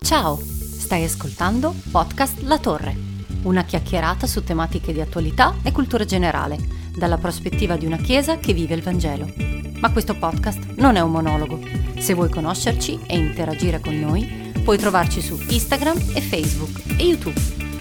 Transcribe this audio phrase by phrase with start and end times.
[0.00, 2.96] Ciao, stai ascoltando Podcast La Torre,
[3.42, 6.56] una chiacchierata su tematiche di attualità e cultura generale,
[6.96, 9.30] dalla prospettiva di una chiesa che vive il Vangelo.
[9.80, 11.60] Ma questo podcast non è un monologo.
[11.98, 17.38] Se vuoi conoscerci e interagire con noi, puoi trovarci su Instagram e Facebook e YouTube,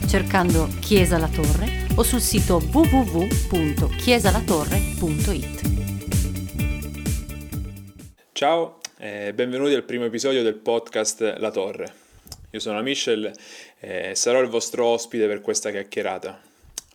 [0.07, 5.61] cercando Chiesa La Torre o sul sito www.chiesalatorre.it.
[8.33, 12.06] Ciao e benvenuti al primo episodio del podcast La Torre.
[12.51, 13.31] Io sono Michel
[13.79, 16.41] e sarò il vostro ospite per questa chiacchierata.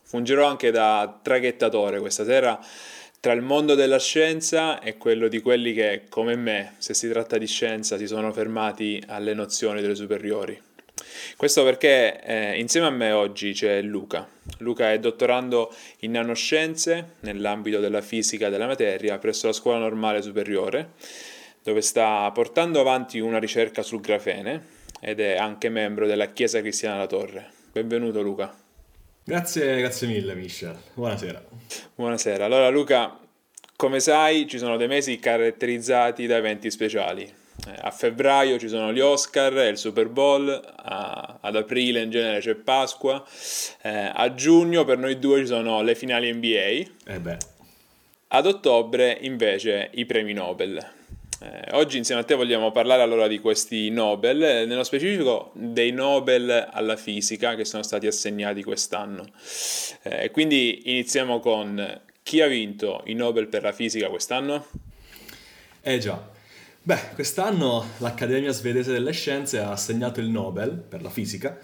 [0.02, 2.58] Fungerò anche da traghettatore questa sera
[3.20, 7.38] tra il mondo della scienza e quello di quelli che, come me, se si tratta
[7.38, 10.60] di scienza, si sono fermati alle nozioni delle superiori.
[11.36, 14.28] Questo perché eh, insieme a me oggi c'è Luca.
[14.58, 20.92] Luca è dottorando in nanoscienze nell'ambito della fisica della materia presso la scuola normale superiore,
[21.62, 26.98] dove sta portando avanti una ricerca sul grafene ed è anche membro della Chiesa Cristiana
[26.98, 27.50] La Torre.
[27.72, 28.54] Benvenuto Luca.
[29.24, 30.76] Grazie, grazie mille Michel.
[30.94, 31.42] Buonasera.
[31.96, 32.44] Buonasera.
[32.44, 33.18] Allora Luca,
[33.74, 37.22] come sai ci sono dei mesi caratterizzati da eventi speciali.
[37.24, 42.10] Eh, a febbraio ci sono gli Oscar e il Super Bowl, a, ad aprile in
[42.10, 43.24] genere c'è Pasqua,
[43.82, 47.12] eh, a giugno per noi due ci sono le finali NBA.
[47.12, 47.36] Eh beh.
[48.28, 51.00] Ad ottobre invece i premi Nobel.
[51.42, 55.90] Eh, oggi insieme a te vogliamo parlare allora di questi Nobel, eh, nello specifico dei
[55.90, 59.26] Nobel alla fisica che sono stati assegnati quest'anno.
[60.02, 64.66] Eh, quindi iniziamo con chi ha vinto i Nobel per la fisica quest'anno?
[65.80, 66.30] Eh già.
[66.80, 71.58] Beh, quest'anno l'Accademia svedese delle scienze ha assegnato il Nobel per la fisica,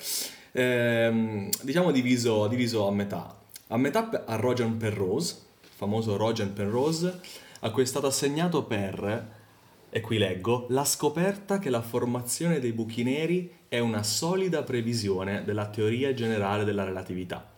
[0.50, 3.38] ehm, diciamo diviso, diviso a metà.
[3.68, 7.20] A metà a Roger Penrose, il famoso Roger Penrose,
[7.60, 9.36] a cui è stato assegnato per
[9.90, 15.44] e qui leggo, la scoperta che la formazione dei buchi neri è una solida previsione
[15.44, 17.50] della teoria generale della relatività.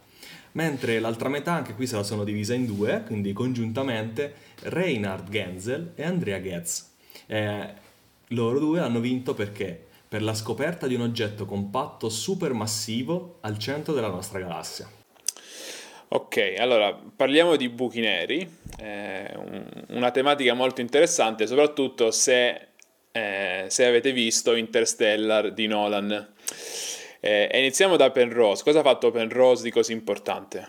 [0.52, 5.92] Mentre l'altra metà, anche qui se la sono divisa in due, quindi congiuntamente, Reinhard Genzel
[5.94, 6.90] e Andrea Goetz.
[7.26, 7.74] Eh,
[8.28, 9.86] loro due hanno vinto perché?
[10.08, 14.99] Per la scoperta di un oggetto compatto supermassivo al centro della nostra galassia.
[16.12, 18.44] Ok, allora parliamo di buchi neri,
[18.80, 19.32] eh,
[19.90, 22.66] una tematica molto interessante, soprattutto se,
[23.12, 26.32] eh, se avete visto Interstellar di Nolan.
[27.20, 28.64] Eh, iniziamo da Penrose.
[28.64, 30.68] Cosa ha fatto Penrose di così importante?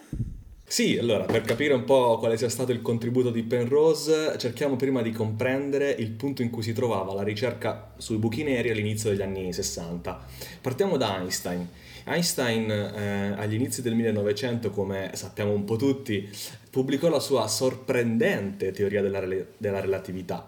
[0.64, 5.02] Sì, allora, per capire un po' quale sia stato il contributo di Penrose, cerchiamo prima
[5.02, 9.24] di comprendere il punto in cui si trovava la ricerca sui buchi neri all'inizio degli
[9.24, 10.24] anni 60.
[10.62, 11.68] Partiamo da Einstein.
[12.06, 16.30] Einstein eh, agli inizi del 1900, come sappiamo un po' tutti,
[16.70, 19.22] pubblicò la sua sorprendente teoria della,
[19.58, 20.44] della relatività.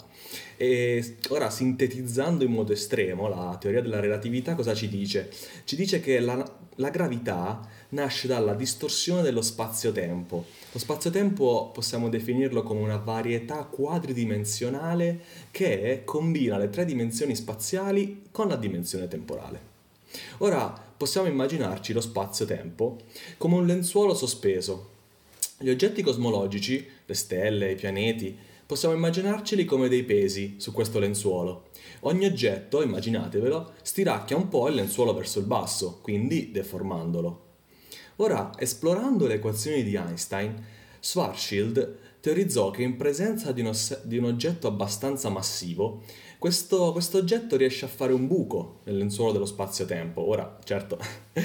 [0.57, 5.29] E ora, sintetizzando in modo estremo la teoria della relatività, cosa ci dice?
[5.65, 6.43] Ci dice che la,
[6.75, 10.45] la gravità nasce dalla distorsione dello spazio-tempo.
[10.71, 15.19] Lo spazio-tempo possiamo definirlo come una varietà quadridimensionale
[15.51, 19.71] che combina le tre dimensioni spaziali con la dimensione temporale.
[20.39, 22.95] Ora possiamo immaginarci lo spazio-tempo
[23.35, 24.91] come un lenzuolo sospeso.
[25.59, 28.33] Gli oggetti cosmologici, le stelle, i pianeti,
[28.65, 31.71] possiamo immaginarceli come dei pesi su questo lenzuolo.
[32.01, 37.41] Ogni oggetto, immaginatevelo, stiracchia un po' il lenzuolo verso il basso, quindi deformandolo.
[38.17, 40.55] Ora, esplorando le equazioni di Einstein,
[41.01, 46.03] Schwarzschild teorizzò che in presenza di un, os- di un oggetto abbastanza massivo,
[46.43, 50.27] questo, questo, oggetto riesce a fare un buco nel lenzuolo dello spazio-tempo.
[50.27, 50.99] Ora, certo,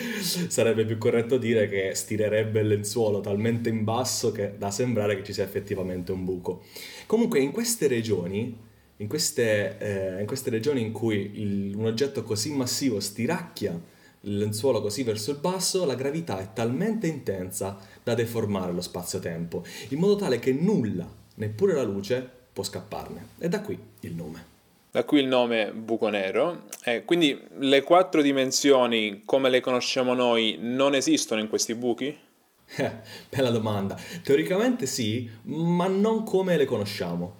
[0.48, 5.22] sarebbe più corretto dire che stirerebbe il lenzuolo talmente in basso che da sembrare che
[5.22, 6.64] ci sia effettivamente un buco.
[7.06, 8.58] Comunque, in queste regioni,
[8.96, 13.80] in queste, eh, in queste regioni in cui il, un oggetto così massivo stiracchia
[14.22, 19.64] il lenzuolo così verso il basso, la gravità è talmente intensa da deformare lo spazio-tempo,
[19.90, 23.28] in modo tale che nulla, neppure la luce, può scapparne.
[23.38, 24.56] E da qui il nome.
[24.98, 26.64] Da qui il nome buco nero.
[26.82, 32.18] Eh, quindi le quattro dimensioni, come le conosciamo noi, non esistono in questi buchi?
[33.30, 33.96] Bella domanda.
[34.24, 37.36] Teoricamente sì, ma non come le conosciamo.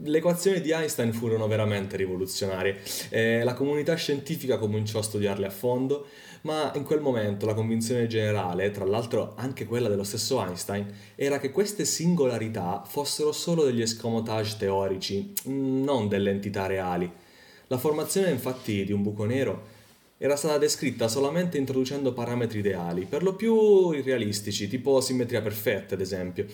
[0.00, 2.80] Le equazioni di Einstein furono veramente rivoluzionarie.
[3.08, 6.06] Eh, la comunità scientifica cominciò a studiarle a fondo
[6.42, 11.38] ma in quel momento la convinzione generale, tra l'altro anche quella dello stesso Einstein, era
[11.38, 17.10] che queste singolarità fossero solo degli escamotage teorici, mm, non delle entità reali.
[17.66, 19.76] La formazione infatti di un buco nero
[20.16, 26.00] era stata descritta solamente introducendo parametri ideali, per lo più irrealistici, tipo simmetria perfetta ad
[26.00, 26.46] esempio.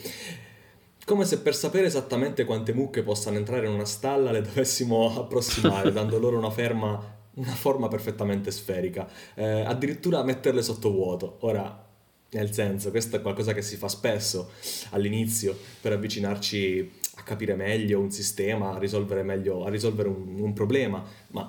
[1.05, 5.93] Come se per sapere esattamente quante mucche possano entrare in una stalla le dovessimo approssimare,
[5.93, 11.39] dando loro una ferma una forma perfettamente sferica, eh, addirittura metterle sotto vuoto.
[11.41, 11.85] Ora,
[12.31, 14.53] nel senso, questo è qualcosa che si fa spesso
[14.91, 20.53] all'inizio per avvicinarci a capire meglio un sistema, a risolvere meglio, a risolvere un, un
[20.53, 21.49] problema, ma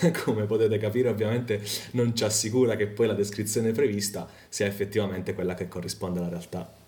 [0.00, 1.62] eh, come potete capire ovviamente
[1.92, 6.84] non ci assicura che poi la descrizione prevista sia effettivamente quella che corrisponde alla realtà.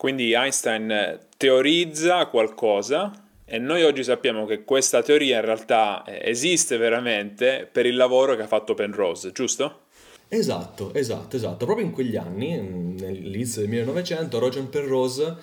[0.00, 3.12] Quindi Einstein teorizza qualcosa
[3.44, 8.34] e noi oggi sappiamo che questa teoria in realtà eh, esiste veramente per il lavoro
[8.34, 9.80] che ha fatto Penrose, giusto?
[10.26, 11.66] Esatto, esatto, esatto.
[11.66, 15.36] Proprio in quegli anni, nell'inizio del 1900, Roger Penrose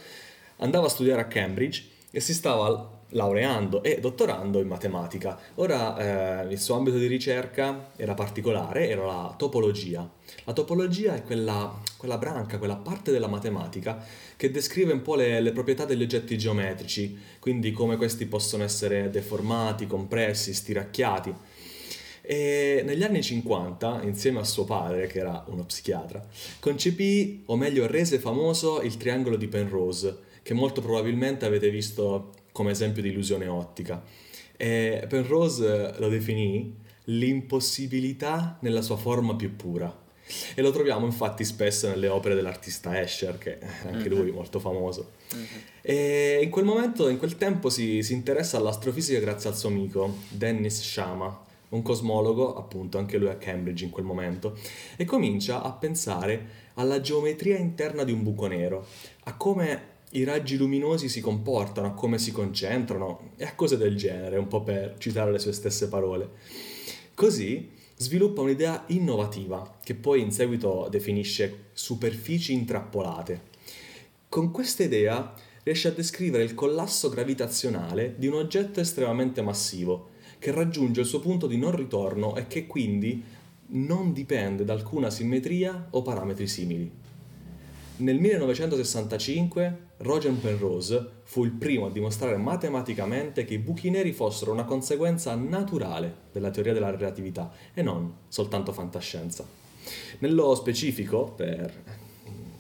[0.56, 5.38] andava a studiare a Cambridge e si stava laureando e dottorando in matematica.
[5.56, 10.10] Ora eh, il suo ambito di ricerca era particolare, era la topologia.
[10.44, 14.04] La topologia è quella, quella branca, quella parte della matematica
[14.36, 19.10] che descrive un po' le, le, proprietà degli oggetti geometrici, quindi come questi possono essere
[19.10, 21.34] deformati, compressi, stiracchiati.
[22.22, 26.26] E negli anni 50, insieme a suo padre, che era uno psichiatra,
[26.60, 32.72] concepì, o meglio rese famoso, il triangolo di Penrose, che molto probabilmente avete visto come
[32.72, 34.04] esempio di illusione ottica.
[34.56, 40.06] E Penrose lo definì l'impossibilità nella sua forma più pura.
[40.56, 44.36] E lo troviamo infatti spesso nelle opere dell'artista Escher, che è anche lui mhm.
[44.36, 45.12] molto famoso.
[45.34, 45.62] Uh-huh.
[45.82, 50.18] E in quel momento, in quel tempo, si, si, interessa all'astrofisica grazie al suo amico
[50.30, 54.58] Dennis Shama, un cosmologo, appunto, anche lui a Cambridge in quel momento,
[54.96, 58.86] e comincia a pensare alla geometria interna di un buco nero,
[59.24, 63.96] a come i raggi luminosi si comportano, a come si concentrano e a cose del
[63.98, 66.30] genere, un po' per citare le sue stesse parole.
[67.14, 73.42] Così sviluppa un'idea innovativa che poi in seguito definisce superfici intrappolate.
[74.30, 75.34] Con questa idea
[75.64, 81.20] riesce a descrivere il collasso gravitazionale di un oggetto estremamente massivo che raggiunge il suo
[81.20, 83.24] punto di non ritorno e che quindi
[83.70, 86.90] non dipende da alcuna simmetria o parametri simili.
[87.98, 94.52] Nel 1965 Roger Penrose fu il primo a dimostrare matematicamente che i buchi neri fossero
[94.52, 99.44] una conseguenza naturale della teoria della relatività e non soltanto fantascienza.
[100.20, 101.74] Nello specifico, per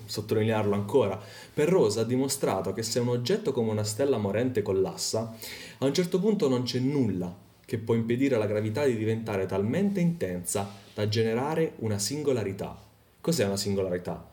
[0.06, 1.20] sottolinearlo ancora,
[1.54, 5.36] Penrose ha dimostrato che se un oggetto come una stella morente collassa,
[5.78, 10.00] a un certo punto non c'è nulla che può impedire alla gravità di diventare talmente
[10.00, 12.82] intensa da generare una singolarità.
[13.22, 14.28] Cos'è una singolarità?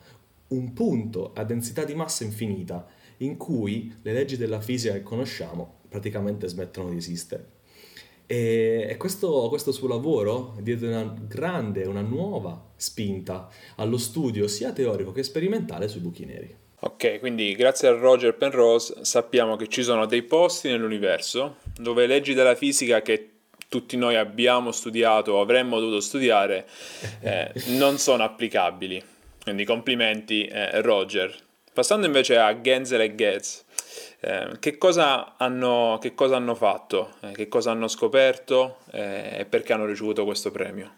[0.47, 2.85] un punto a densità di massa infinita
[3.17, 7.53] in cui le leggi della fisica che conosciamo praticamente smettono di esistere.
[8.27, 15.11] E questo, questo suo lavoro diede una grande, una nuova spinta allo studio sia teorico
[15.11, 16.63] che sperimentale sui buchi neri.
[16.79, 22.33] Ok, quindi grazie a Roger Penrose sappiamo che ci sono dei posti nell'universo dove leggi
[22.33, 23.29] della fisica che
[23.69, 26.67] tutti noi abbiamo studiato o avremmo dovuto studiare
[27.21, 29.03] eh, non sono applicabili.
[29.43, 31.35] Quindi complimenti eh, Roger.
[31.75, 33.65] Passando invece a Genzel e Getz,
[34.21, 39.45] eh, che, cosa hanno, che, cosa hanno, fatto, eh, che cosa hanno scoperto eh, e
[39.45, 40.89] perché hanno ricevuto questo premio?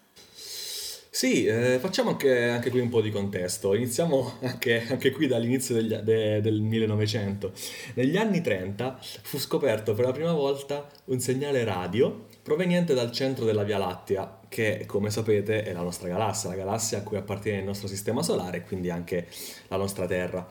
[1.10, 3.74] Sì, eh, facciamo anche, anche, qui un po' di contesto.
[3.74, 7.50] Iniziamo anche, anche qui dall'inizio degli, de, del 1900.
[7.94, 13.44] Negli anni 30 fu scoperto per la prima volta un segnale radio proveniente dal centro
[13.44, 17.58] della Via Lattea, che come sapete è la nostra galassia, la galassia a cui appartiene
[17.58, 19.26] il nostro sistema solare e quindi anche
[19.68, 20.46] la nostra Terra.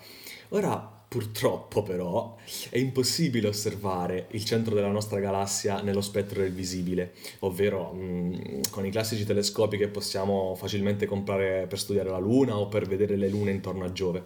[0.49, 2.35] Ora, purtroppo però,
[2.69, 8.61] è impossibile osservare il centro della nostra galassia nello spettro del visibile, ovvero mh, mm,
[8.69, 13.15] con i classici telescopi che possiamo facilmente comprare per studiare la Luna o per vedere
[13.15, 14.25] le lune intorno a Giove.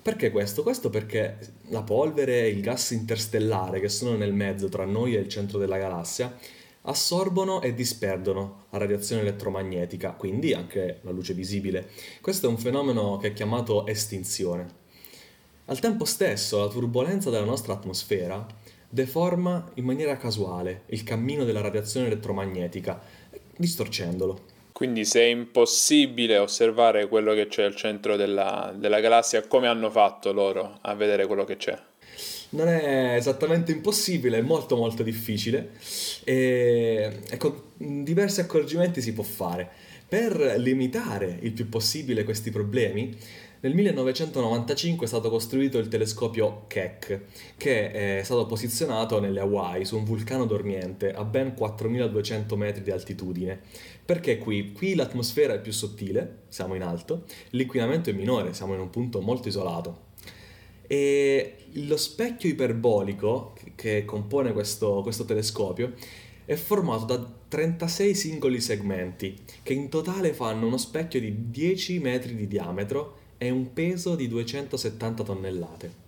[0.00, 0.62] Perché questo?
[0.62, 1.36] Questo perché
[1.68, 5.58] la polvere e il gas interstellare che sono nel mezzo tra noi e il centro
[5.58, 6.34] della galassia
[6.88, 11.88] assorbono e disperdono la radiazione elettromagnetica, quindi anche la luce visibile.
[12.20, 14.86] Questo è un fenomeno che è chiamato estinzione.
[15.66, 18.46] Al tempo stesso la turbolenza della nostra atmosfera
[18.88, 23.00] deforma in maniera casuale il cammino della radiazione elettromagnetica,
[23.54, 24.56] distorcendolo.
[24.72, 29.90] Quindi se è impossibile osservare quello che c'è al centro della, della galassia, come hanno
[29.90, 31.78] fatto loro a vedere quello che c'è?
[32.50, 35.70] Non è esattamente impossibile, è molto molto difficile
[36.24, 39.68] e, e con diversi accorgimenti si può fare.
[40.08, 43.14] Per limitare il più possibile questi problemi,
[43.60, 47.22] nel 1995 è stato costruito il telescopio Keck,
[47.56, 52.92] che è stato posizionato nelle Hawaii su un vulcano dormiente a ben 4200 metri di
[52.92, 53.60] altitudine.
[54.04, 54.72] Perché qui?
[54.72, 59.20] Qui l'atmosfera è più sottile, siamo in alto, l'inquinamento è minore, siamo in un punto
[59.20, 60.07] molto isolato.
[60.88, 65.92] E lo specchio iperbolico che compone questo, questo telescopio
[66.44, 72.34] è formato da 36 singoli segmenti che in totale fanno uno specchio di 10 metri
[72.34, 76.07] di diametro e un peso di 270 tonnellate.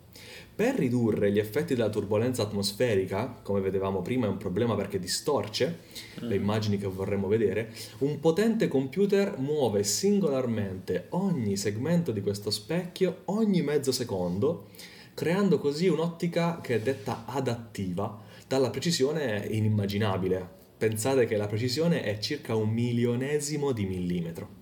[0.60, 5.78] Per ridurre gli effetti della turbolenza atmosferica, come vedevamo prima è un problema perché distorce
[6.16, 6.38] le mm.
[6.38, 13.62] immagini che vorremmo vedere, un potente computer muove singolarmente ogni segmento di questo specchio ogni
[13.62, 14.66] mezzo secondo,
[15.14, 20.46] creando così un'ottica che è detta adattiva, dalla precisione inimmaginabile.
[20.76, 24.59] Pensate che la precisione è circa un milionesimo di millimetro.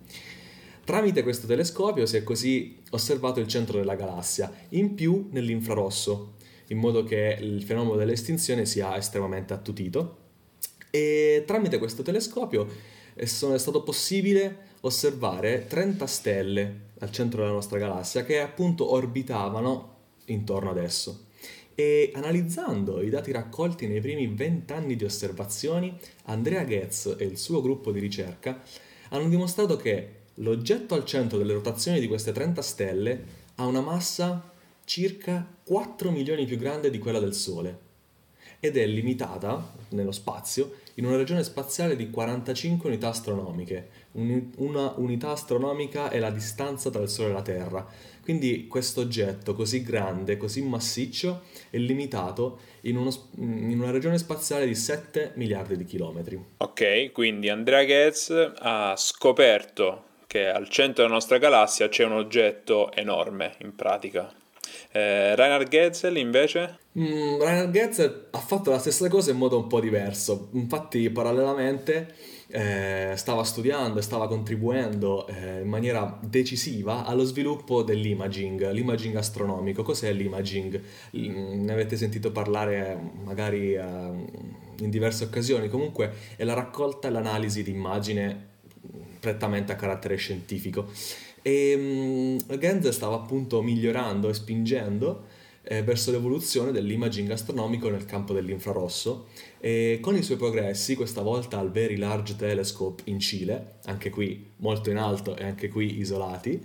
[0.89, 6.37] Tramite questo telescopio si è così osservato il centro della galassia, in più nell'infrarosso,
[6.69, 10.17] in modo che il fenomeno dell'estinzione sia estremamente attutito.
[10.89, 12.67] E tramite questo telescopio
[13.13, 19.97] è stato possibile osservare 30 stelle al centro della nostra galassia che appunto orbitavano
[20.29, 21.27] intorno ad esso.
[21.75, 27.37] E analizzando i dati raccolti nei primi 20 anni di osservazioni, Andrea Goetz e il
[27.37, 28.63] suo gruppo di ricerca
[29.11, 33.25] hanno dimostrato che L'oggetto al centro delle rotazioni di queste 30 stelle
[33.57, 34.53] ha una massa
[34.85, 37.87] circa 4 milioni più grande di quella del Sole
[38.61, 43.89] ed è limitata nello spazio in una regione spaziale di 45 unità astronomiche.
[44.13, 47.87] Una unità astronomica è la distanza tra il Sole e la Terra.
[48.23, 54.67] Quindi questo oggetto così grande, così massiccio, è limitato in, uno, in una regione spaziale
[54.67, 56.43] di 7 miliardi di chilometri.
[56.59, 62.93] Ok, quindi Andrea Goetz ha scoperto che al centro della nostra galassia c'è un oggetto
[62.93, 64.31] enorme in pratica.
[64.93, 66.81] Eh, Reinhard Getzel invece?
[66.99, 72.15] Mm, Reinhard Getzel ha fatto la stessa cosa in modo un po' diverso, infatti parallelamente
[72.49, 79.83] eh, stava studiando e stava contribuendo eh, in maniera decisiva allo sviluppo dell'imaging, l'imaging astronomico.
[79.83, 80.79] Cos'è l'imaging?
[81.17, 87.11] Mm, ne avete sentito parlare magari eh, in diverse occasioni, comunque è la raccolta e
[87.11, 88.57] l'analisi di immagine
[89.19, 90.91] prettamente a carattere scientifico.
[91.43, 95.25] E um, Genzer stava appunto migliorando e spingendo
[95.71, 99.29] eh, verso l'evoluzione dell'imaging astronomico nel campo dell'infrarosso
[99.61, 104.53] e con i suoi progressi, questa volta al Very Large Telescope in Cile, anche qui
[104.57, 106.61] molto in alto e anche qui isolati,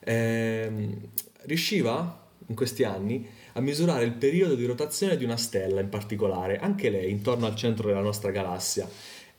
[0.00, 0.96] ehm,
[1.42, 6.58] riusciva in questi anni a misurare il periodo di rotazione di una stella in particolare,
[6.58, 8.88] anche lei intorno al centro della nostra galassia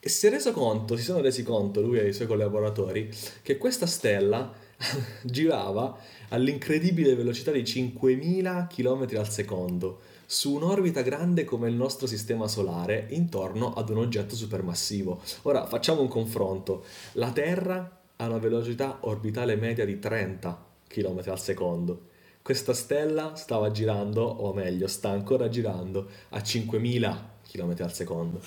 [0.08, 3.10] si è reso conto, si sono resi conto lui e i suoi collaboratori,
[3.42, 4.54] che questa stella
[5.24, 5.98] girava
[6.30, 13.08] all'incredibile velocità di 5.000 km al secondo su un'orbita grande come il nostro sistema solare
[13.12, 15.22] intorno ad un oggetto supermassivo.
[15.44, 16.84] Ora facciamo un confronto.
[17.14, 22.10] La Terra ha una velocità orbitale media di 30 km al secondo.
[22.42, 28.40] Questa stella stava girando, o meglio, sta ancora girando a 5.000 km al secondo.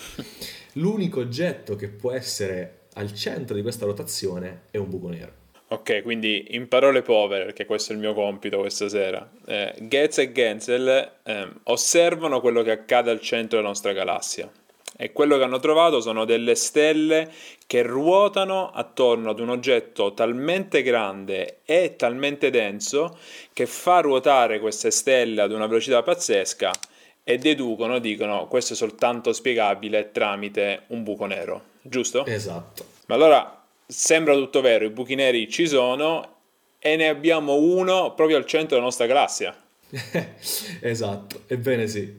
[0.74, 5.32] L'unico oggetto che può essere al centro di questa rotazione è un buco nero.
[5.70, 10.18] Ok, quindi in parole povere, perché questo è il mio compito questa sera, eh, Goetz
[10.18, 14.50] e Genzel eh, osservano quello che accade al centro della nostra galassia
[14.96, 17.30] e quello che hanno trovato sono delle stelle
[17.66, 23.18] che ruotano attorno ad un oggetto talmente grande e talmente denso
[23.52, 26.72] che fa ruotare queste stelle ad una velocità pazzesca
[27.28, 32.24] e deducono, dicono questo è soltanto spiegabile tramite un buco nero, giusto?
[32.24, 32.86] Esatto.
[33.04, 36.36] Ma allora sembra tutto vero, i buchi neri ci sono
[36.78, 39.54] e ne abbiamo uno proprio al centro della nostra galassia.
[40.80, 42.16] esatto, ebbene sì.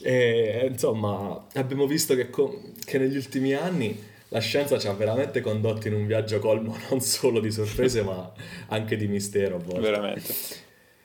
[0.00, 5.42] E, insomma, abbiamo visto che, co- che negli ultimi anni la scienza ci ha veramente
[5.42, 8.32] condotto in un viaggio colmo non solo di sorprese ma
[8.68, 9.58] anche di mistero.
[9.58, 10.32] Veramente.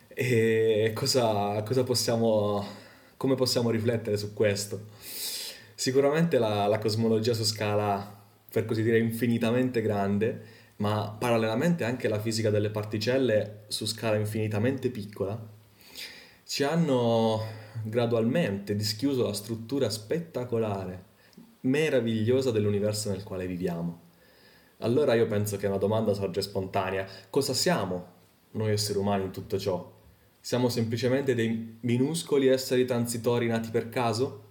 [0.08, 2.83] E cosa, cosa possiamo
[3.24, 4.88] come possiamo riflettere su questo?
[5.76, 10.42] Sicuramente la, la cosmologia su scala, per così dire, infinitamente grande,
[10.78, 15.42] ma parallelamente anche la fisica delle particelle su scala infinitamente piccola,
[16.44, 17.42] ci hanno
[17.84, 21.04] gradualmente dischiuso la struttura spettacolare,
[21.62, 24.02] meravigliosa dell'universo nel quale viviamo.
[24.80, 27.08] Allora io penso che una domanda sorge spontanea.
[27.30, 28.06] Cosa siamo
[28.52, 29.93] noi esseri umani in tutto ciò?
[30.46, 34.42] Siamo semplicemente dei minuscoli esseri transitori nati per caso?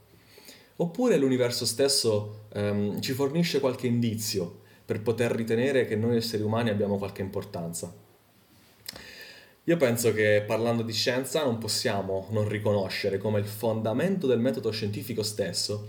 [0.77, 6.71] Oppure l'universo stesso ehm, ci fornisce qualche indizio per poter ritenere che noi esseri umani
[6.71, 7.95] abbiamo qualche importanza?
[9.65, 14.71] Io penso che parlando di scienza non possiamo non riconoscere come il fondamento del metodo
[14.71, 15.89] scientifico stesso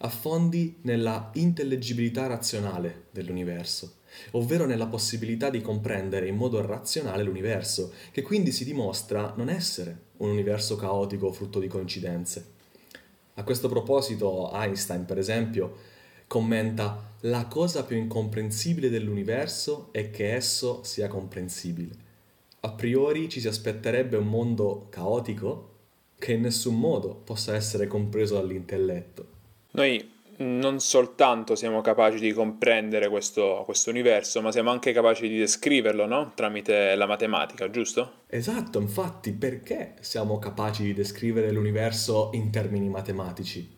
[0.00, 3.97] affondi nella intellegibilità razionale dell'universo
[4.32, 10.06] ovvero nella possibilità di comprendere in modo razionale l'universo, che quindi si dimostra non essere
[10.18, 12.56] un universo caotico frutto di coincidenze.
[13.34, 15.76] A questo proposito Einstein, per esempio,
[16.26, 22.06] commenta la cosa più incomprensibile dell'universo è che esso sia comprensibile.
[22.60, 25.76] A priori ci si aspetterebbe un mondo caotico
[26.18, 29.26] che in nessun modo possa essere compreso dall'intelletto.
[29.70, 35.38] Noi non soltanto siamo capaci di comprendere questo, questo, universo, ma siamo anche capaci di
[35.38, 36.32] descriverlo, no?
[36.34, 38.22] Tramite la matematica, giusto?
[38.28, 43.76] Esatto, infatti, perché siamo capaci di descrivere l'universo in termini matematici?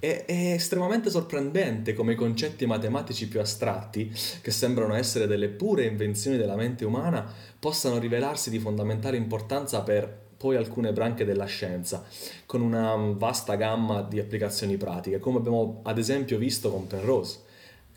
[0.00, 5.84] È, è estremamente sorprendente come i concetti matematici più astratti, che sembrano essere delle pure
[5.84, 12.02] invenzioni della mente umana, possano rivelarsi di fondamentale importanza per poi alcune branche della scienza,
[12.46, 17.40] con una vasta gamma di applicazioni pratiche, come abbiamo ad esempio visto con Penrose,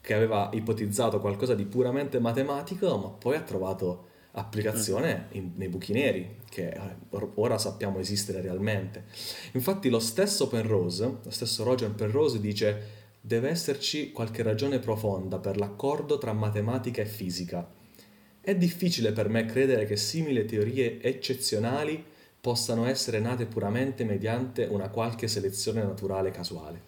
[0.01, 5.37] che aveva ipotizzato qualcosa di puramente matematico, ma poi ha trovato applicazione mm.
[5.37, 9.05] in, nei buchi neri, che eh, ora sappiamo esistere realmente.
[9.53, 15.55] Infatti lo stesso Penrose, lo stesso Roger Penrose dice deve esserci qualche ragione profonda per
[15.55, 17.65] l'accordo tra matematica e fisica.
[18.41, 22.11] È difficile per me credere che simili teorie eccezionali
[22.43, 26.81] possano essere nate puramente mediante una qualche selezione naturale casuale.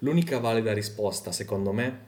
[0.00, 2.00] L'unica valida risposta, secondo me,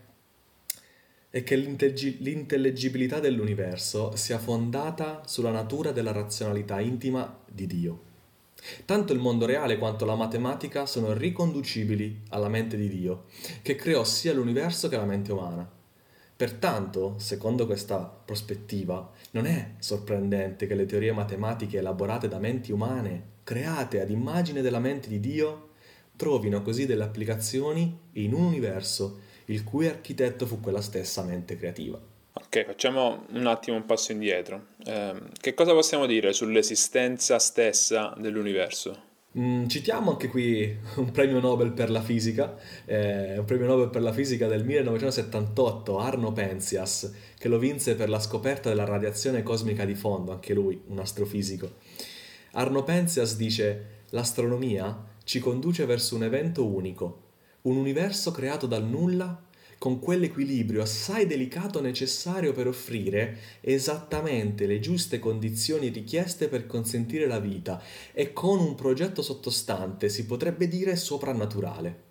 [1.31, 8.03] è che l'intellegibilità dell'universo sia fondata sulla natura della razionalità intima di Dio.
[8.85, 13.25] Tanto il mondo reale quanto la matematica sono riconducibili alla mente di Dio,
[13.63, 15.78] che creò sia l'universo che la mente umana.
[16.39, 23.39] Pertanto, secondo questa prospettiva, non è sorprendente che le teorie matematiche elaborate da menti umane,
[23.43, 25.71] create ad immagine della mente di Dio,
[26.15, 32.01] trovino così delle applicazioni in un universo il cui architetto fu quella stessa mente creativa.
[32.35, 34.67] Ok, facciamo un attimo un passo indietro.
[34.85, 39.07] Eh, che cosa possiamo dire sull'esistenza stessa dell'universo?
[39.37, 42.57] Mm, citiamo anche qui un premio Nobel per la fisica,
[42.87, 48.09] eh, un premio Nobel per la fisica del 1978, Arno Penzias, che lo vinse per
[48.09, 51.73] la scoperta della radiazione cosmica di fondo, anche lui un astrofisico.
[52.53, 57.25] Arno Penzias dice: L'astronomia ci conduce verso un evento unico,
[57.63, 59.43] un universo creato dal nulla
[59.79, 67.39] con quell'equilibrio assai delicato necessario per offrire esattamente le giuste condizioni richieste per consentire la
[67.39, 67.81] vita
[68.13, 72.07] e con un progetto sottostante, si potrebbe dire soprannaturale.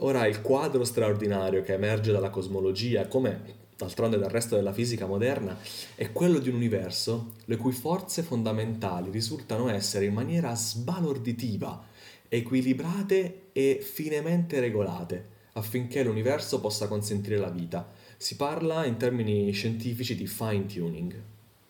[0.00, 5.58] Ora il quadro straordinario che emerge dalla cosmologia, come d'altronde dal resto della fisica moderna,
[5.94, 11.82] è quello di un universo le cui forze fondamentali risultano essere in maniera sbalorditiva,
[12.28, 17.90] equilibrate e finemente regolate affinché l'universo possa consentire la vita.
[18.16, 21.20] Si parla in termini scientifici di fine tuning.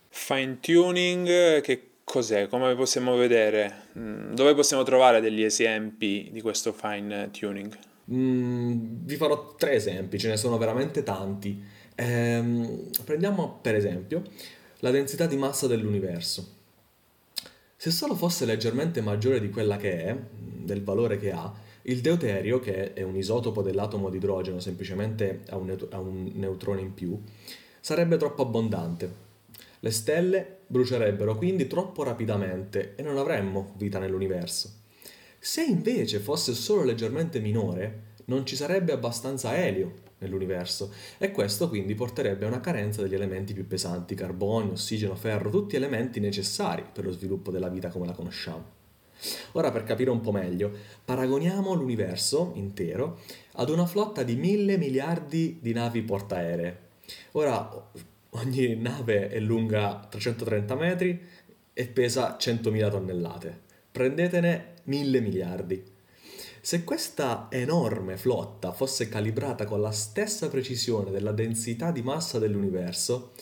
[0.09, 2.49] Fine tuning, che cos'è?
[2.49, 3.85] Come possiamo vedere?
[3.99, 7.77] Mm, dove possiamo trovare degli esempi di questo fine tuning?
[8.13, 11.63] Mm, vi farò tre esempi, ce ne sono veramente tanti.
[11.95, 14.23] Ehm, prendiamo per esempio
[14.81, 16.55] la densità di massa dell'universo.
[17.77, 21.53] Se solo fosse leggermente maggiore di quella che è, del valore che ha,
[21.89, 26.33] il deuterio, che è un isotopo dell'atomo di idrogeno, semplicemente ha un, neut- ha un
[26.35, 27.21] neutrone in più,
[27.81, 29.25] sarebbe troppo abbondante.
[29.81, 34.71] Le stelle brucierebbero quindi troppo rapidamente e non avremmo vita nell'universo.
[35.39, 41.95] Se invece fosse solo leggermente minore, non ci sarebbe abbastanza elio nell'universo e questo quindi
[41.95, 47.05] porterebbe a una carenza degli elementi più pesanti, carbonio, ossigeno, ferro, tutti elementi necessari per
[47.05, 48.76] lo sviluppo della vita come la conosciamo.
[49.53, 50.71] Ora per capire un po' meglio,
[51.05, 53.21] paragoniamo l'universo intero
[53.53, 56.79] ad una flotta di mille miliardi di navi portaeree.
[57.33, 57.91] Ora
[58.31, 61.21] ogni nave è lunga 330 metri
[61.73, 63.61] e pesa 100.000 tonnellate.
[63.91, 65.95] Prendetene mille miliardi.
[66.61, 73.33] Se questa enorme flotta fosse calibrata con la stessa precisione della densità di massa dell'universo,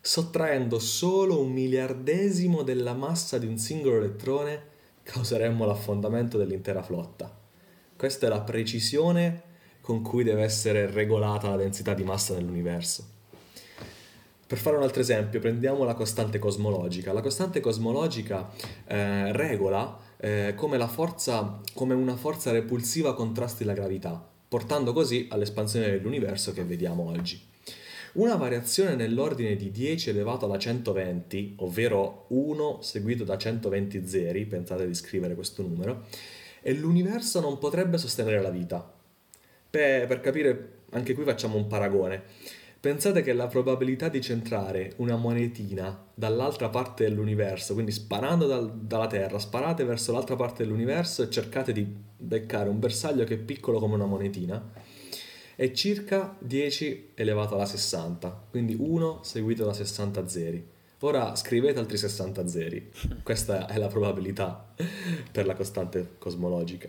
[0.00, 4.76] sottraendo solo un miliardesimo della massa di un singolo elettrone,
[5.10, 7.34] causeremmo l'affondamento dell'intera flotta.
[7.96, 9.42] Questa è la precisione
[9.80, 13.16] con cui deve essere regolata la densità di massa nell'universo.
[14.46, 17.14] Per fare un altro esempio, prendiamo la costante cosmologica.
[17.14, 18.50] La costante cosmologica
[18.86, 25.88] eh, regola eh, come, forza, come una forza repulsiva contrasti la gravità, portando così all'espansione
[25.88, 27.40] dell'universo che vediamo oggi.
[28.14, 34.86] Una variazione nell'ordine di 10 elevato alla 120, ovvero 1 seguito da 120 zeri, pensate
[34.86, 36.06] di scrivere questo numero,
[36.62, 38.90] e l'universo non potrebbe sostenere la vita.
[39.70, 42.22] Per, per capire, anche qui facciamo un paragone.
[42.80, 49.06] Pensate che la probabilità di centrare una monetina dall'altra parte dell'universo, quindi sparando dal, dalla
[49.06, 53.78] Terra, sparate verso l'altra parte dell'universo e cercate di beccare un bersaglio che è piccolo
[53.78, 54.77] come una monetina,
[55.58, 60.64] è circa 10 elevato alla 60, quindi 1 seguito da 60 zeri.
[61.00, 62.88] Ora scrivete altri 60 zeri,
[63.24, 64.72] questa è la probabilità
[65.32, 66.88] per la costante cosmologica.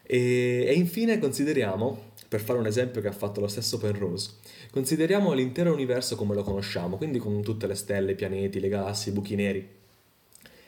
[0.00, 4.34] E, e infine consideriamo, per fare un esempio che ha fatto lo stesso Penrose,
[4.70, 9.10] consideriamo l'intero universo come lo conosciamo, quindi con tutte le stelle, i pianeti, le galassie,
[9.10, 9.68] i buchi neri,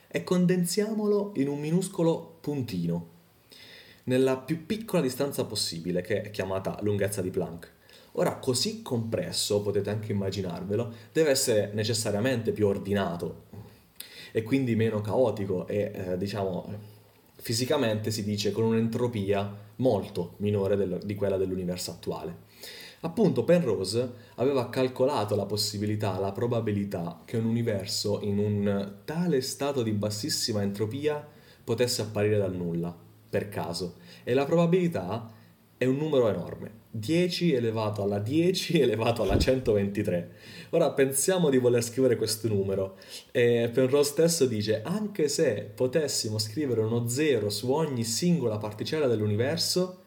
[0.08, 3.17] e condensiamolo in un minuscolo puntino,
[4.08, 7.72] nella più piccola distanza possibile, che è chiamata lunghezza di Planck.
[8.12, 13.44] Ora, così compresso, potete anche immaginarvelo, deve essere necessariamente più ordinato
[14.32, 16.66] e quindi meno caotico e, eh, diciamo,
[17.36, 22.46] fisicamente si dice con un'entropia molto minore del, di quella dell'universo attuale.
[23.00, 29.82] Appunto Penrose aveva calcolato la possibilità, la probabilità che un universo in un tale stato
[29.82, 31.24] di bassissima entropia
[31.62, 35.32] potesse apparire dal nulla, per caso, e la probabilità
[35.76, 40.30] è un numero enorme, 10 elevato alla 10 elevato alla 123.
[40.70, 42.96] Ora pensiamo di voler scrivere questo numero
[43.30, 50.02] e Penrose stesso dice anche se potessimo scrivere uno 0 su ogni singola particella dell'universo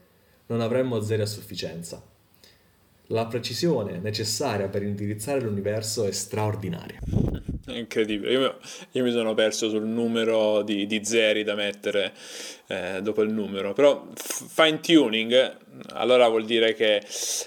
[0.48, 2.04] non avremmo zeri a sufficienza.
[3.08, 7.00] La precisione necessaria per indirizzare l'universo è straordinaria.
[7.78, 8.58] Incredibile, io,
[8.92, 12.14] io, mi sono perso sul numero di, di zeri da mettere
[12.68, 15.60] eh, dopo il numero, però fine tuning
[15.94, 17.04] allora vuol dire che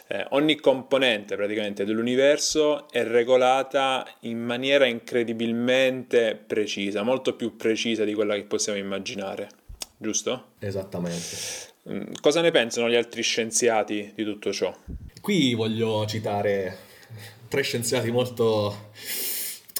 [0.08, 8.14] eh, ogni componente praticamente dell'universo è regolata in maniera incredibilmente precisa, molto più precisa di
[8.14, 9.48] quella che possiamo immaginare,
[9.96, 10.52] giusto?
[10.58, 11.72] Esattamente.
[11.90, 14.74] Mm, cosa ne pensano gli altri scienziati di tutto ciò?
[15.20, 16.92] Qui voglio citare
[17.48, 18.90] tre scienziati molto,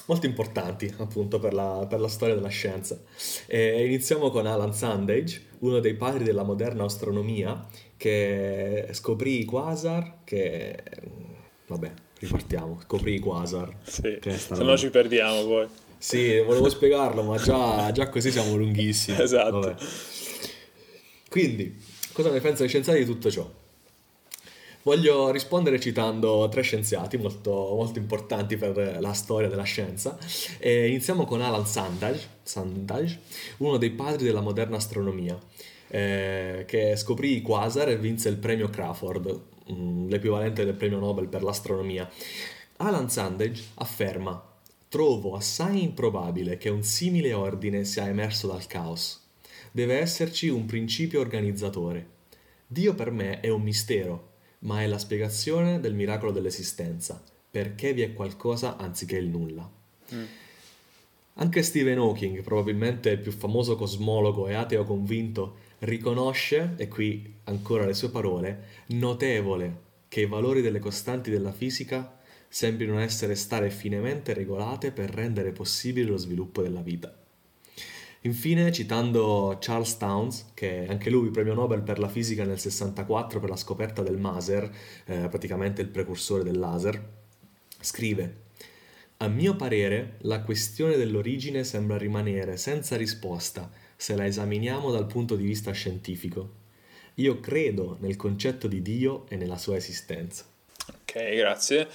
[0.06, 3.00] molto importanti appunto per la, per la, storia della scienza.
[3.46, 10.18] E iniziamo con Alan Sandage, uno dei padri della moderna astronomia, che scoprì i quasar,
[10.24, 10.82] che...
[11.66, 13.76] vabbè, ripartiamo, scoprì i quasar.
[13.82, 15.66] Sì, se no ci perdiamo poi.
[15.96, 19.20] Sì, volevo spiegarlo, ma già, già così siamo lunghissimi.
[19.20, 19.60] Esatto.
[19.60, 19.74] Vabbè.
[21.30, 23.50] Quindi, cosa ne pensano gli scienziati di tutto ciò?
[24.84, 30.18] Voglio rispondere citando tre scienziati molto, molto importanti per la storia della scienza.
[30.58, 33.20] E iniziamo con Alan Sandage, Sandage,
[33.58, 35.40] uno dei padri della moderna astronomia,
[35.88, 39.40] eh, che scoprì i quasar e vinse il premio Crawford,
[39.72, 42.06] mm, l'equivalente del premio Nobel per l'astronomia.
[42.76, 44.52] Alan Sandage afferma:
[44.90, 49.22] Trovo assai improbabile che un simile ordine sia emerso dal caos.
[49.72, 52.06] Deve esserci un principio organizzatore.
[52.66, 54.32] Dio per me è un mistero
[54.64, 59.70] ma è la spiegazione del miracolo dell'esistenza, perché vi è qualcosa anziché il nulla.
[60.14, 60.24] Mm.
[61.34, 67.84] Anche Stephen Hawking, probabilmente il più famoso cosmologo e ateo convinto, riconosce, e qui ancora
[67.84, 74.32] le sue parole, notevole che i valori delle costanti della fisica sembrino essere stare finemente
[74.32, 77.23] regolate per rendere possibile lo sviluppo della vita.
[78.24, 83.40] Infine, citando Charles Towns, che è anche lui premio Nobel per la fisica nel 64
[83.40, 84.70] per la scoperta del maser,
[85.06, 87.02] eh, praticamente il precursore del laser,
[87.80, 88.42] scrive
[89.18, 95.36] a mio parere, la questione dell'origine sembra rimanere senza risposta se la esaminiamo dal punto
[95.36, 96.62] di vista scientifico.
[97.14, 100.44] Io credo nel concetto di Dio e nella sua esistenza.
[100.88, 101.88] Ok, grazie.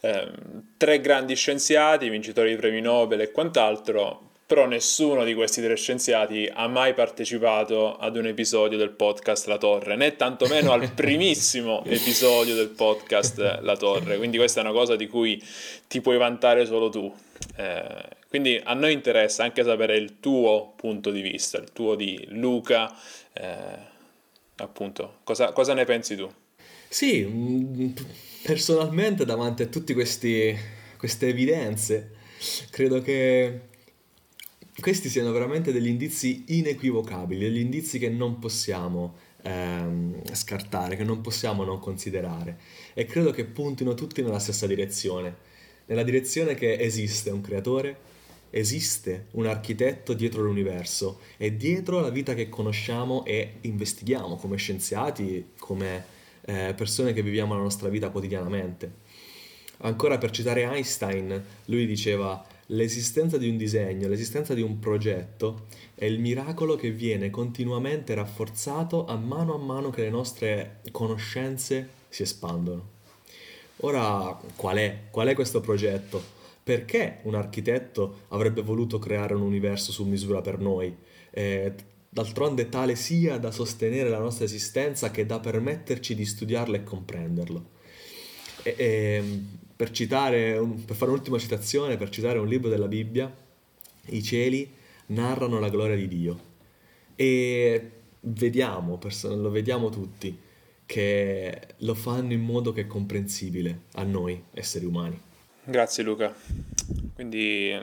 [0.00, 0.32] Eh,
[0.76, 6.46] tre grandi scienziati, vincitori di premi Nobel e quant'altro, però nessuno di questi tre scienziati
[6.52, 12.54] ha mai partecipato ad un episodio del podcast La Torre, né tantomeno al primissimo episodio
[12.54, 15.42] del podcast La Torre, quindi questa è una cosa di cui
[15.88, 17.10] ti puoi vantare solo tu.
[17.56, 22.22] Eh, quindi a noi interessa anche sapere il tuo punto di vista, il tuo di
[22.28, 22.94] Luca,
[23.32, 23.78] eh,
[24.56, 26.30] appunto, cosa, cosa ne pensi tu?
[26.90, 27.92] Sì, mm,
[28.42, 30.58] personalmente davanti a tutte queste
[31.26, 32.16] evidenze,
[32.70, 33.70] credo che
[34.82, 41.20] questi siano veramente degli indizi inequivocabili, degli indizi che non possiamo ehm, scartare, che non
[41.20, 42.58] possiamo non considerare
[42.92, 45.36] e credo che puntino tutti nella stessa direzione,
[45.86, 47.96] nella direzione che esiste un creatore,
[48.50, 55.50] esiste un architetto dietro l'universo e dietro la vita che conosciamo e investighiamo come scienziati,
[55.60, 56.04] come
[56.44, 59.00] eh, persone che viviamo la nostra vita quotidianamente.
[59.84, 66.06] Ancora per citare Einstein, lui diceva L'esistenza di un disegno, l'esistenza di un progetto è
[66.06, 72.22] il miracolo che viene continuamente rafforzato a mano a mano che le nostre conoscenze si
[72.22, 73.00] espandono.
[73.78, 75.02] Ora, qual è?
[75.10, 76.22] Qual è questo progetto?
[76.62, 80.96] Perché un architetto avrebbe voluto creare un universo su misura per noi?
[81.30, 81.74] Eh,
[82.08, 87.70] d'altronde tale sia da sostenere la nostra esistenza che da permetterci di studiarlo e comprenderlo.
[88.62, 89.22] E, e,
[89.82, 93.28] per, citare, per fare un'ultima citazione, per citare un libro della Bibbia,
[94.10, 94.72] i cieli
[95.06, 96.38] narrano la gloria di Dio
[97.16, 97.90] e
[98.20, 100.38] vediamo, lo vediamo tutti,
[100.86, 105.20] che lo fanno in modo che è comprensibile a noi esseri umani.
[105.64, 106.32] Grazie Luca.
[107.16, 107.76] Quindi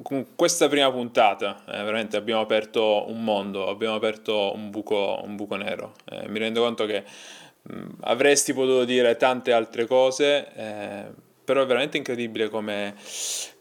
[0.00, 5.36] con questa prima puntata eh, veramente abbiamo aperto un mondo, abbiamo aperto un buco, un
[5.36, 5.92] buco nero.
[6.06, 7.04] Eh, mi rendo conto che
[8.00, 11.04] avresti potuto dire tante altre cose, eh,
[11.44, 12.94] però è veramente incredibile come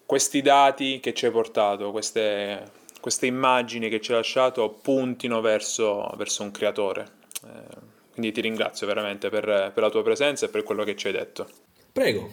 [0.06, 6.12] questi dati che ci hai portato, queste, queste immagini che ci hai lasciato puntino verso,
[6.18, 7.08] verso un creatore.
[7.46, 11.08] Eh, quindi ti ringrazio veramente per, per la tua presenza e per quello che ci
[11.08, 11.48] hai detto.
[11.92, 12.30] Prego,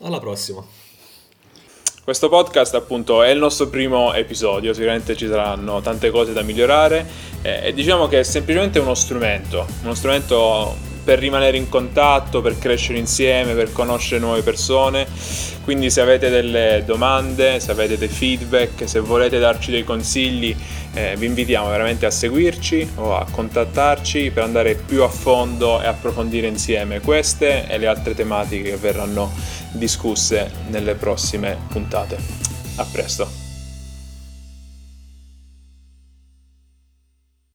[0.00, 0.64] alla prossima.
[2.06, 7.04] Questo podcast appunto è il nostro primo episodio, sicuramente ci saranno tante cose da migliorare.
[7.42, 12.58] Eh, e diciamo che è semplicemente uno strumento, uno strumento per rimanere in contatto, per
[12.58, 15.06] crescere insieme, per conoscere nuove persone.
[15.62, 20.54] Quindi se avete delle domande, se avete dei feedback, se volete darci dei consigli,
[20.94, 25.86] eh, vi invitiamo veramente a seguirci o a contattarci per andare più a fondo e
[25.86, 29.32] approfondire insieme queste e le altre tematiche che verranno
[29.70, 32.16] discusse nelle prossime puntate.
[32.76, 33.45] A presto!